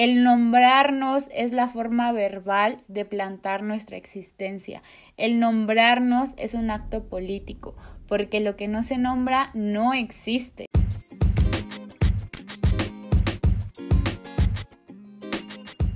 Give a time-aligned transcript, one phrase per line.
[0.00, 4.80] El nombrarnos es la forma verbal de plantar nuestra existencia.
[5.16, 7.74] El nombrarnos es un acto político,
[8.06, 10.66] porque lo que no se nombra no existe.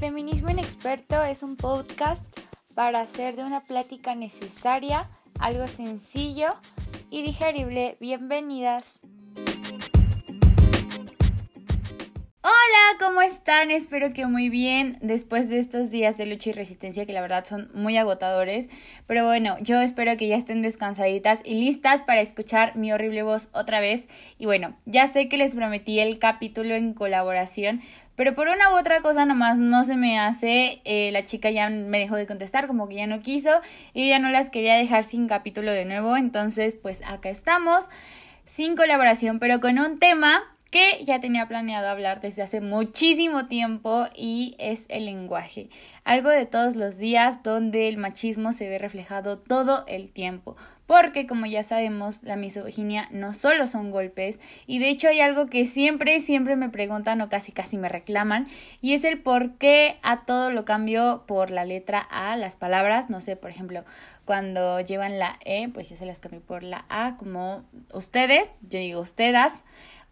[0.01, 2.25] Feminismo Inexperto es un podcast
[2.75, 5.09] para hacer de una plática necesaria
[5.39, 6.49] algo sencillo
[7.09, 7.99] y digerible.
[8.01, 8.99] Bienvenidas.
[13.03, 13.73] ¿Cómo están?
[13.73, 17.45] Espero que muy bien después de estos días de lucha y resistencia que la verdad
[17.45, 18.69] son muy agotadores.
[19.09, 23.49] Pero bueno, yo espero que ya estén descansaditas y listas para escuchar mi horrible voz
[23.53, 24.07] otra vez.
[24.39, 27.83] Y bueno, ya sé que les prometí el capítulo en colaboración,
[28.15, 30.81] pero por una u otra cosa nomás no se me hace.
[30.85, 33.51] Eh, la chica ya me dejó de contestar, como que ya no quiso
[33.95, 36.17] y ya no las quería dejar sin capítulo de nuevo.
[36.17, 37.89] Entonces, pues acá estamos,
[38.45, 44.07] sin colaboración, pero con un tema que ya tenía planeado hablar desde hace muchísimo tiempo
[44.17, 45.69] y es el lenguaje.
[46.03, 50.57] Algo de todos los días donde el machismo se ve reflejado todo el tiempo.
[50.87, 55.47] Porque como ya sabemos, la misoginia no solo son golpes y de hecho hay algo
[55.47, 58.49] que siempre, siempre me preguntan o casi casi me reclaman
[58.81, 63.11] y es el por qué a todo lo cambio por la letra A, las palabras,
[63.11, 63.85] no sé, por ejemplo,
[64.25, 68.79] cuando llevan la E, pues yo se las cambio por la A como ustedes, yo
[68.79, 69.65] digo ustedes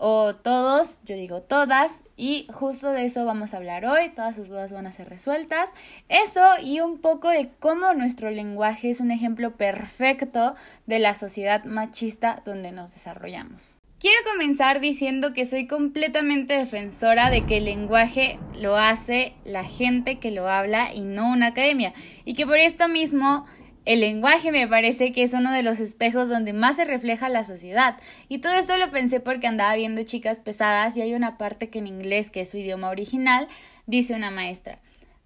[0.03, 4.49] o todos, yo digo todas, y justo de eso vamos a hablar hoy, todas sus
[4.49, 5.69] dudas van a ser resueltas.
[6.09, 10.55] Eso y un poco de cómo nuestro lenguaje es un ejemplo perfecto
[10.87, 13.75] de la sociedad machista donde nos desarrollamos.
[13.99, 20.19] Quiero comenzar diciendo que soy completamente defensora de que el lenguaje lo hace la gente
[20.19, 21.93] que lo habla y no una academia,
[22.25, 23.45] y que por esto mismo
[23.85, 27.45] el lenguaje me parece que es uno de los espejos donde más se refleja la
[27.45, 27.97] sociedad.
[28.29, 31.79] Y todo esto lo pensé porque andaba viendo chicas pesadas y hay una parte que
[31.79, 33.49] en inglés, que es su idioma original,
[33.87, 34.79] dice una maestra.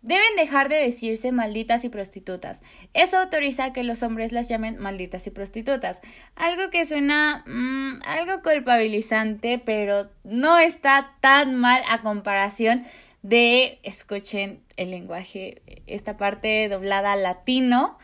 [0.02, 2.60] Deben dejar de decirse malditas y prostitutas.
[2.92, 5.98] Eso autoriza que los hombres las llamen malditas y prostitutas.
[6.36, 12.84] Algo que suena mm, algo culpabilizante, pero no está tan mal a comparación
[13.22, 17.98] de, escuchen el lenguaje, esta parte doblada latino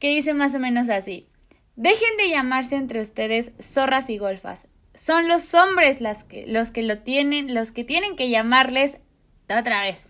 [0.00, 1.28] que dice más o menos así.
[1.76, 4.66] Dejen de llamarse entre ustedes zorras y golfas.
[4.94, 8.96] Son los hombres que, los que lo tienen, los que tienen que llamarles
[9.48, 10.08] otra vez.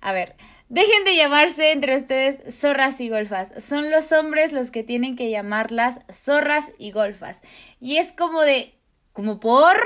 [0.00, 0.36] A ver,
[0.68, 3.52] dejen de llamarse entre ustedes zorras y golfas.
[3.58, 7.40] Son los hombres los que tienen que llamarlas zorras y golfas.
[7.80, 8.74] Y es como de,
[9.12, 9.76] como por,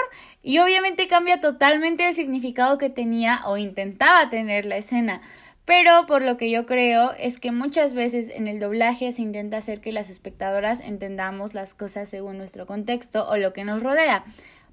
[0.43, 5.23] y obviamente cambia totalmente el significado que tenía o intentaba tener la escena.
[5.67, 9.59] Pero por lo que yo creo es que muchas veces en el doblaje se intenta
[9.59, 14.25] hacer que las espectadoras entendamos las cosas según nuestro contexto o lo que nos rodea,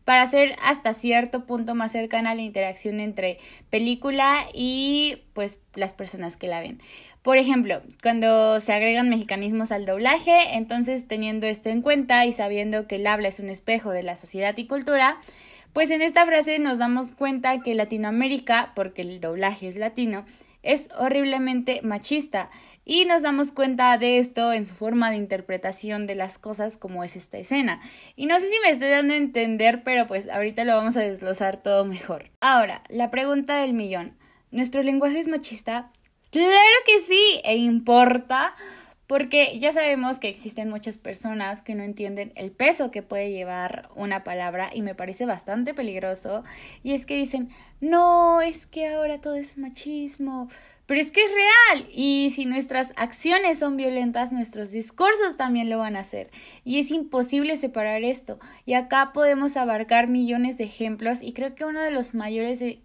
[0.06, 3.40] para ser hasta cierto punto más cercana a la interacción entre
[3.72, 6.80] película y pues las personas que la ven.
[7.24, 12.86] Por ejemplo, cuando se agregan mexicanismos al doblaje, entonces teniendo esto en cuenta y sabiendo
[12.86, 15.18] que el habla es un espejo de la sociedad y cultura,
[15.72, 20.26] pues en esta frase nos damos cuenta que Latinoamérica, porque el doblaje es latino,
[20.64, 22.50] es horriblemente machista
[22.86, 27.04] y nos damos cuenta de esto en su forma de interpretación de las cosas como
[27.04, 27.80] es esta escena.
[28.16, 31.02] Y no sé si me estoy dando a entender, pero pues ahorita lo vamos a
[31.02, 32.32] desglosar todo mejor.
[32.42, 34.18] Ahora, la pregunta del millón.
[34.52, 35.92] ¿Nuestro lenguaje es machista?
[36.30, 38.56] Claro que sí, e importa
[39.08, 43.90] porque ya sabemos que existen muchas personas que no entienden el peso que puede llevar
[43.96, 46.44] una palabra y me parece bastante peligroso.
[46.84, 47.50] Y es que dicen,
[47.82, 50.50] no, es que ahora todo es machismo.
[50.86, 55.78] Pero es que es real y si nuestras acciones son violentas, nuestros discursos también lo
[55.78, 56.30] van a hacer.
[56.66, 58.38] Y es imposible separar esto.
[58.66, 62.82] Y acá podemos abarcar millones de ejemplos y creo que uno de los mayores eh,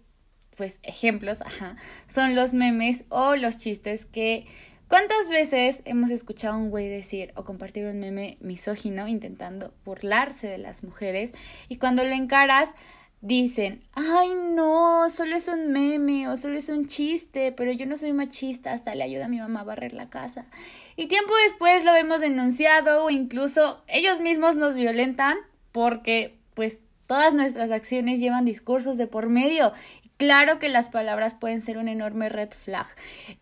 [0.55, 1.75] pues ejemplos, ajá,
[2.07, 4.45] son los memes o los chistes que
[4.89, 10.47] ¿Cuántas veces hemos escuchado a un güey decir o compartir un meme misógino intentando burlarse
[10.47, 11.31] de las mujeres
[11.67, 12.73] y cuando lo encaras
[13.21, 17.97] dicen, ay no, solo es un meme o solo es un chiste, pero yo no
[17.97, 20.47] soy machista, hasta le ayuda a mi mamá a barrer la casa.
[20.95, 25.37] Y tiempo después lo hemos denunciado o incluso ellos mismos nos violentan
[25.71, 29.71] porque pues todas nuestras acciones llevan discursos de por medio
[30.19, 32.85] Claro que las palabras pueden ser un enorme red flag.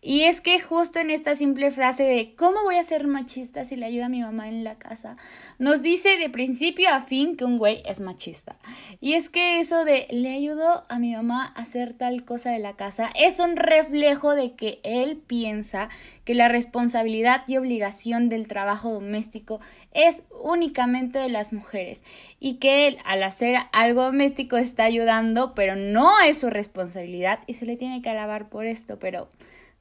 [0.00, 3.74] Y es que justo en esta simple frase de ¿cómo voy a ser machista si
[3.74, 5.16] le ayuda a mi mamá en la casa?
[5.58, 8.58] Nos dice de principio a fin que un güey es machista.
[9.00, 12.60] Y es que eso de le ayudo a mi mamá a hacer tal cosa de
[12.60, 15.88] la casa es un reflejo de que él piensa
[16.24, 19.58] que la responsabilidad y obligación del trabajo doméstico
[19.94, 22.02] es únicamente de las mujeres
[22.38, 27.40] y que él al hacer algo doméstico está ayudando, pero no es su responsabilidad responsabilidad
[27.46, 29.28] y se le tiene que alabar por esto, pero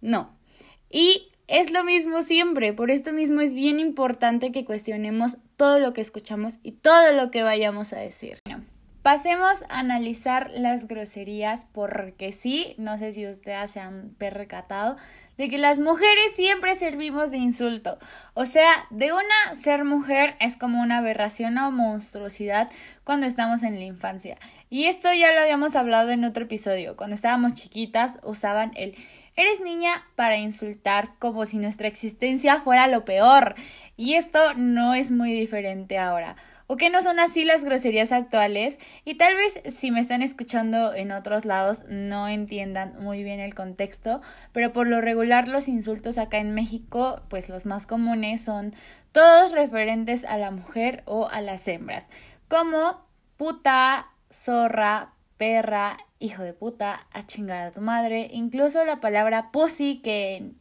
[0.02, 0.36] no.
[0.90, 5.94] Y es lo mismo siempre, por esto mismo es bien importante que cuestionemos todo lo
[5.94, 8.38] que escuchamos y todo lo que vayamos a decir.
[9.02, 14.98] pasemos a analizar las groserías porque sí, no sé si ustedes se han percatado
[15.38, 18.00] de que las mujeres siempre servimos de insulto.
[18.34, 22.70] O sea, de una ser mujer es como una aberración o monstruosidad
[23.04, 24.38] cuando estamos en la infancia.
[24.70, 26.96] Y esto ya lo habíamos hablado en otro episodio.
[26.96, 28.96] Cuando estábamos chiquitas usaban el
[29.40, 33.54] Eres niña para insultar como si nuestra existencia fuera lo peor.
[33.96, 36.36] Y esto no es muy diferente ahora.
[36.66, 38.80] ¿O que no son así las groserías actuales?
[39.06, 43.54] Y tal vez si me están escuchando en otros lados no entiendan muy bien el
[43.54, 44.22] contexto,
[44.54, 48.74] pero por lo regular los insultos acá en México, pues los más comunes son
[49.12, 52.08] todos referentes a la mujer o a las hembras,
[52.50, 53.06] como
[53.38, 60.00] puta, zorra, perra, hijo de puta, a chingar a tu madre, incluso la palabra pussy,
[60.04, 60.52] que,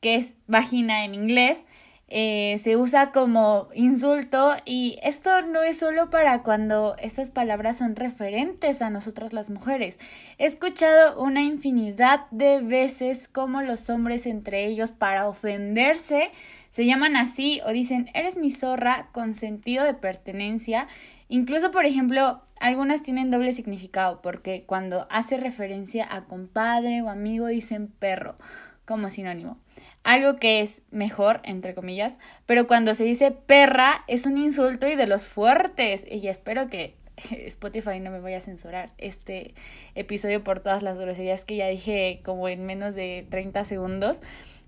[0.00, 1.64] que es vagina en inglés,
[2.12, 7.94] eh, se usa como insulto y esto no es solo para cuando estas palabras son
[7.94, 9.96] referentes a nosotras las mujeres.
[10.36, 16.32] He escuchado una infinidad de veces como los hombres entre ellos para ofenderse
[16.70, 20.88] se llaman así o dicen eres mi zorra con sentido de pertenencia
[21.30, 27.46] Incluso, por ejemplo, algunas tienen doble significado porque cuando hace referencia a compadre o amigo
[27.46, 28.36] dicen perro
[28.84, 29.58] como sinónimo.
[30.02, 32.16] Algo que es mejor, entre comillas,
[32.46, 36.06] pero cuando se dice perra es un insulto y de los fuertes.
[36.10, 36.94] Y espero que
[37.46, 39.54] Spotify no me vaya a censurar este
[39.94, 44.20] episodio por todas las groserías que ya dije como en menos de 30 segundos.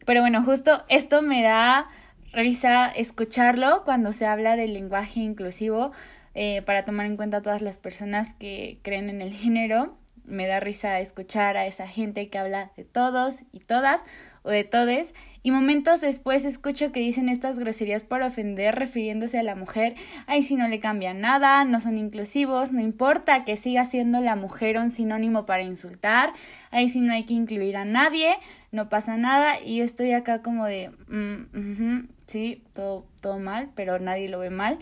[0.05, 1.89] Pero bueno, justo esto me da
[2.33, 5.93] risa escucharlo cuando se habla del lenguaje inclusivo
[6.35, 9.97] eh, para tomar en cuenta a todas las personas que creen en el género.
[10.25, 14.05] Me da risa escuchar a esa gente que habla de todos y todas
[14.43, 15.15] o de todes
[15.45, 19.95] y momentos después escucho que dicen estas groserías para ofender refiriéndose a la mujer.
[20.27, 24.37] Ay, si no le cambia nada, no son inclusivos, no importa que siga siendo la
[24.37, 26.33] mujer un sinónimo para insultar.
[26.71, 28.37] Ay, si no hay que incluir a nadie,
[28.71, 33.99] no pasa nada y yo estoy acá como de, mm, sí, todo, todo mal, pero
[33.99, 34.79] nadie lo ve mal.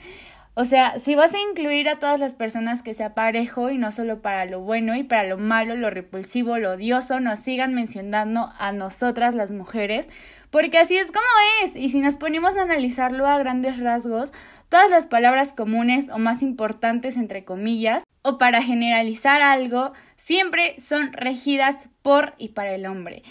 [0.60, 3.92] O sea, si vas a incluir a todas las personas que sea parejo y no
[3.92, 8.52] solo para lo bueno y para lo malo, lo repulsivo, lo odioso, nos sigan mencionando
[8.58, 10.10] a nosotras las mujeres,
[10.50, 11.24] porque así es como
[11.64, 11.76] es.
[11.76, 14.34] Y si nos ponemos a analizarlo a grandes rasgos,
[14.68, 21.14] todas las palabras comunes o más importantes, entre comillas, o para generalizar algo, siempre son
[21.14, 23.22] regidas por y para el hombre.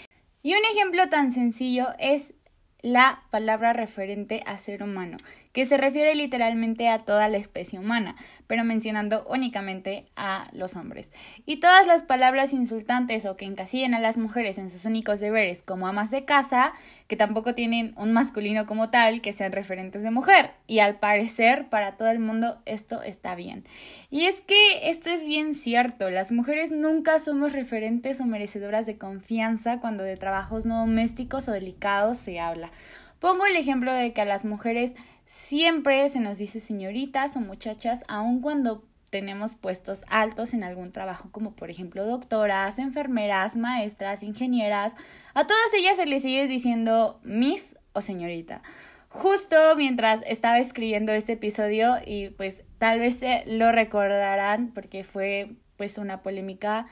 [0.42, 2.34] Y un ejemplo tan sencillo es
[2.82, 5.18] la palabra referente a ser humano,
[5.52, 8.16] que se refiere literalmente a toda la especie humana,
[8.46, 11.10] pero mencionando únicamente a los hombres.
[11.44, 15.62] Y todas las palabras insultantes o que encasillen a las mujeres en sus únicos deberes
[15.62, 16.72] como amas de casa,
[17.08, 20.52] que tampoco tienen un masculino como tal, que sean referentes de mujer.
[20.68, 23.64] Y al parecer, para todo el mundo, esto está bien.
[24.10, 28.98] Y es que esto es bien cierto, las mujeres nunca somos referentes o merecedoras de
[28.98, 32.70] confianza cuando de trabajos no domésticos o delicados se habla.
[33.18, 34.94] Pongo el ejemplo de que a las mujeres
[35.30, 41.28] Siempre se nos dice señoritas o muchachas, aun cuando tenemos puestos altos en algún trabajo,
[41.30, 44.96] como por ejemplo doctoras, enfermeras, maestras, ingenieras.
[45.34, 48.62] A todas ellas se les sigue diciendo Miss o señorita.
[49.08, 55.96] Justo mientras estaba escribiendo este episodio y pues tal vez lo recordarán porque fue pues
[55.98, 56.88] una polémica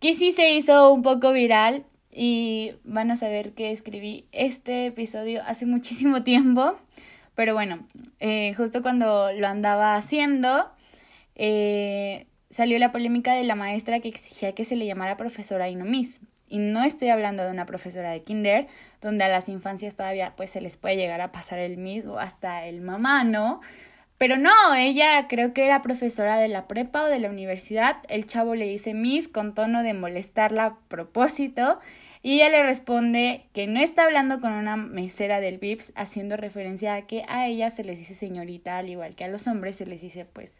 [0.00, 5.44] que sí se hizo un poco viral y van a saber que escribí este episodio
[5.46, 6.76] hace muchísimo tiempo.
[7.36, 7.86] Pero bueno,
[8.18, 10.72] eh, justo cuando lo andaba haciendo,
[11.36, 15.76] eh, salió la polémica de la maestra que exigía que se le llamara profesora y
[15.76, 16.18] no Miss.
[16.48, 18.68] Y no estoy hablando de una profesora de kinder,
[19.02, 22.18] donde a las infancias todavía pues se les puede llegar a pasar el Miss o
[22.18, 23.60] hasta el mamá, ¿no?
[24.16, 27.98] Pero no, ella creo que era profesora de la prepa o de la universidad.
[28.08, 31.80] El chavo le dice Miss con tono de molestarla a propósito
[32.26, 36.96] y ella le responde que no está hablando con una mesera del VIPS, haciendo referencia
[36.96, 39.86] a que a ella se les dice señorita, al igual que a los hombres se
[39.86, 40.52] les dice pues...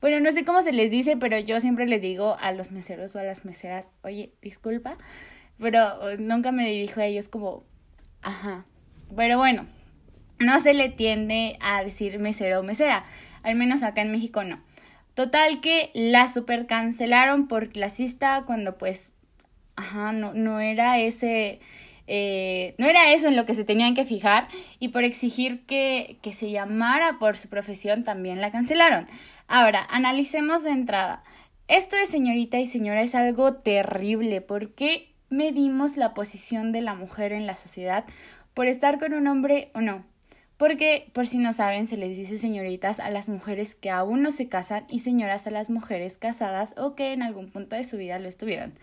[0.00, 3.14] Bueno, no sé cómo se les dice, pero yo siempre le digo a los meseros
[3.14, 4.96] o a las meseras, oye, disculpa,
[5.58, 7.64] pero nunca me dirijo a ellos como,
[8.22, 8.64] ajá.
[9.14, 9.66] Pero bueno,
[10.38, 13.04] no se le tiende a decir mesero o mesera,
[13.42, 14.58] al menos acá en México no.
[15.12, 19.12] Total que la super cancelaron por clasista cuando pues
[19.80, 21.60] ajá, no, no era ese,
[22.06, 26.18] eh, no era eso en lo que se tenían que fijar y por exigir que,
[26.22, 29.08] que se llamara por su profesión también la cancelaron.
[29.48, 31.24] Ahora, analicemos de entrada.
[31.66, 34.40] esto de señorita y señora es algo terrible.
[34.40, 38.04] ¿Por qué medimos la posición de la mujer en la sociedad
[38.54, 40.04] por estar con un hombre o no?
[40.56, 44.30] Porque, por si no saben, se les dice señoritas a las mujeres que aún no
[44.30, 47.96] se casan y señoras a las mujeres casadas o que en algún punto de su
[47.96, 48.74] vida lo estuvieron.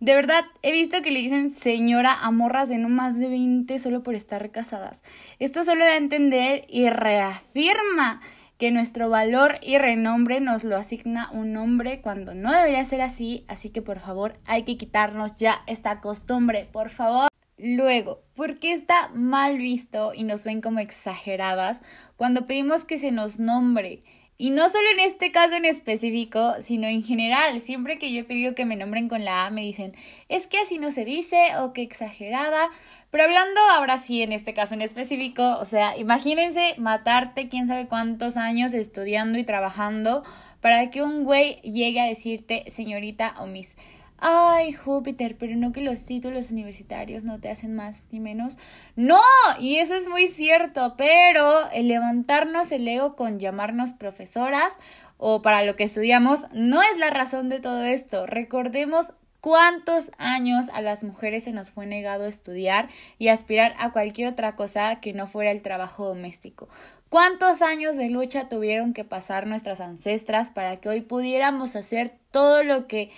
[0.00, 3.78] De verdad, he visto que le dicen señora a morras de no más de 20
[3.78, 5.02] solo por estar casadas.
[5.38, 8.22] Esto solo da a entender y reafirma
[8.56, 13.44] que nuestro valor y renombre nos lo asigna un hombre cuando no debería ser así,
[13.46, 17.28] así que por favor hay que quitarnos ya esta costumbre, por favor.
[17.58, 21.82] Luego, ¿por qué está mal visto y nos ven como exageradas
[22.16, 24.02] cuando pedimos que se nos nombre?
[24.40, 27.60] Y no solo en este caso en específico, sino en general.
[27.60, 29.94] Siempre que yo he pedido que me nombren con la A, me dicen,
[30.30, 32.70] es que así no se dice o que exagerada.
[33.10, 37.86] Pero hablando ahora sí, en este caso en específico, o sea, imagínense matarte quién sabe
[37.86, 40.22] cuántos años estudiando y trabajando
[40.62, 43.76] para que un güey llegue a decirte señorita o miss
[44.20, 48.56] ay Júpiter, pero no que los títulos universitarios no te hacen más ni menos.
[48.96, 49.20] No,
[49.58, 54.78] y eso es muy cierto, pero el levantarnos el ego con llamarnos profesoras
[55.16, 58.26] o para lo que estudiamos no es la razón de todo esto.
[58.26, 64.28] Recordemos cuántos años a las mujeres se nos fue negado estudiar y aspirar a cualquier
[64.28, 66.68] otra cosa que no fuera el trabajo doméstico.
[67.10, 72.62] ¿Cuántos años de lucha tuvieron que pasar nuestras ancestras para que hoy pudiéramos hacer todo
[72.62, 73.10] lo que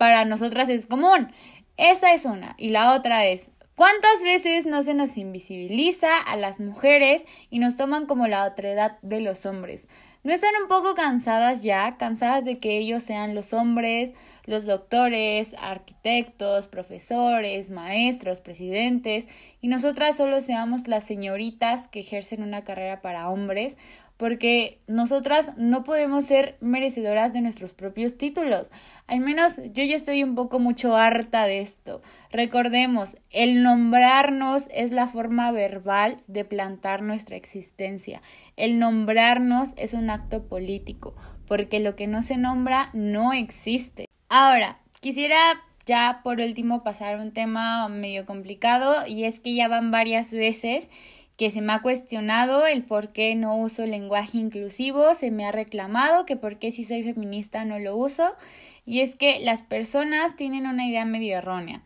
[0.00, 1.30] para nosotras es común.
[1.76, 2.54] Esa es una.
[2.56, 7.76] Y la otra es, ¿cuántas veces no se nos invisibiliza a las mujeres y nos
[7.76, 9.88] toman como la otredad de los hombres?
[10.22, 11.98] ¿No están un poco cansadas ya?
[11.98, 14.14] ¿Cansadas de que ellos sean los hombres,
[14.46, 19.28] los doctores, arquitectos, profesores, maestros, presidentes,
[19.60, 23.76] y nosotras solo seamos las señoritas que ejercen una carrera para hombres?
[24.20, 28.70] Porque nosotras no podemos ser merecedoras de nuestros propios títulos.
[29.06, 32.02] Al menos yo ya estoy un poco mucho harta de esto.
[32.30, 38.20] Recordemos, el nombrarnos es la forma verbal de plantar nuestra existencia.
[38.58, 44.04] El nombrarnos es un acto político, porque lo que no se nombra no existe.
[44.28, 45.38] Ahora, quisiera
[45.86, 50.90] ya por último pasar un tema medio complicado y es que ya van varias veces
[51.40, 55.52] que se me ha cuestionado el por qué no uso lenguaje inclusivo, se me ha
[55.52, 58.36] reclamado que por qué si soy feminista no lo uso,
[58.84, 61.80] y es que las personas tienen una idea medio errónea.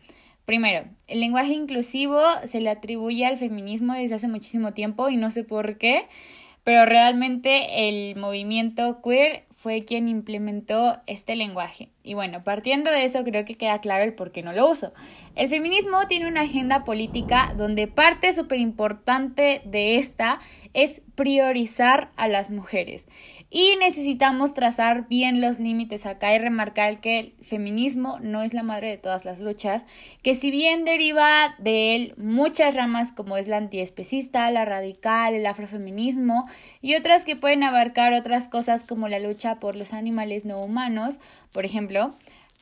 [0.45, 5.31] Primero, el lenguaje inclusivo se le atribuye al feminismo desde hace muchísimo tiempo y no
[5.31, 6.09] sé por qué,
[6.65, 11.89] pero realmente el movimiento queer fue quien implementó este lenguaje.
[12.03, 14.93] Y bueno, partiendo de eso creo que queda claro el por qué no lo uso.
[15.37, 20.39] El feminismo tiene una agenda política donde parte súper importante de esta
[20.75, 23.07] es priorizar a las mujeres.
[23.57, 28.65] Y necesitamos trazar bien los límites acá y remarcar que el feminismo no es la
[28.65, 29.87] madre de todas las luchas,
[30.25, 35.47] que si bien deriva de él muchas ramas como es la antiespecista, la radical, el
[35.47, 36.49] afrofeminismo
[36.83, 41.21] y otras que pueden abarcar otras cosas como la lucha por los animales no humanos,
[41.53, 42.17] por ejemplo,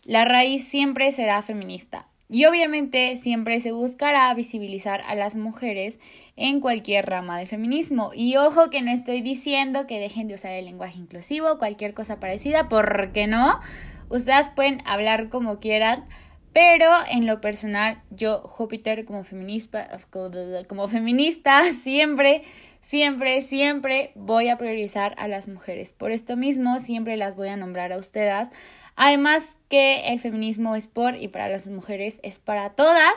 [0.04, 2.12] la raíz siempre será feminista.
[2.32, 5.98] Y obviamente siempre se buscará visibilizar a las mujeres
[6.36, 8.12] en cualquier rama del feminismo.
[8.14, 12.20] Y ojo que no estoy diciendo que dejen de usar el lenguaje inclusivo, cualquier cosa
[12.20, 13.60] parecida, porque no.
[14.08, 16.06] Ustedes pueden hablar como quieran,
[16.54, 22.44] pero en lo personal, yo, Júpiter, como feminista, como feminista, siempre,
[22.82, 25.92] siempre, siempre voy a priorizar a las mujeres.
[25.92, 28.50] Por esto mismo, siempre las voy a nombrar a ustedes
[28.96, 33.14] Además que el feminismo es por y para las mujeres es para todas,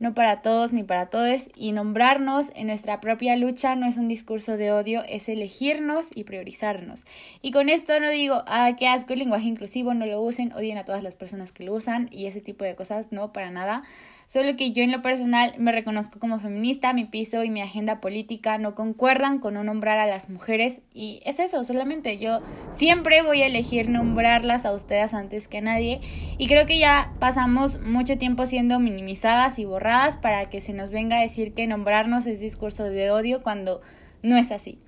[0.00, 4.08] no para todos ni para todos, y nombrarnos en nuestra propia lucha no es un
[4.08, 7.04] discurso de odio, es elegirnos y priorizarnos.
[7.40, 10.76] Y con esto no digo, ah, qué asco el lenguaje inclusivo, no lo usen, odien
[10.76, 13.84] a todas las personas que lo usan y ese tipo de cosas, no, para nada.
[14.32, 18.00] Solo que yo en lo personal me reconozco como feminista, mi piso y mi agenda
[18.00, 23.20] política no concuerdan con no nombrar a las mujeres y es eso, solamente yo siempre
[23.20, 26.00] voy a elegir nombrarlas a ustedes antes que a nadie
[26.38, 30.90] y creo que ya pasamos mucho tiempo siendo minimizadas y borradas para que se nos
[30.92, 33.82] venga a decir que nombrarnos es discurso de odio cuando
[34.22, 34.78] no es así.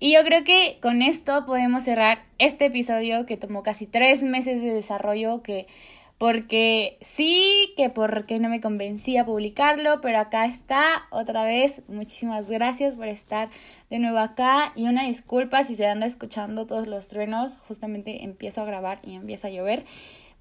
[0.00, 4.62] Y yo creo que con esto podemos cerrar este episodio que tomó casi tres meses
[4.62, 5.68] de desarrollo, que
[6.20, 11.80] porque sí, que porque no me convencía publicarlo, pero acá está otra vez.
[11.88, 13.48] Muchísimas gracias por estar
[13.88, 18.60] de nuevo acá y una disculpa si se anda escuchando todos los truenos, justamente empiezo
[18.60, 19.86] a grabar y empieza a llover.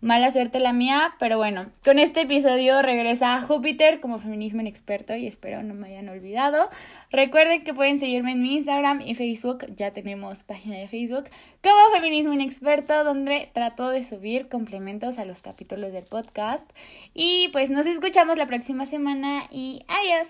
[0.01, 5.27] Mala suerte la mía, pero bueno, con este episodio regresa Júpiter como feminismo inexperto y
[5.27, 6.69] espero no me hayan olvidado.
[7.11, 11.25] Recuerden que pueden seguirme en mi Instagram y Facebook, ya tenemos página de Facebook,
[11.61, 16.65] como feminismo inexperto, donde trato de subir complementos a los capítulos del podcast.
[17.13, 20.29] Y pues nos escuchamos la próxima semana y adiós.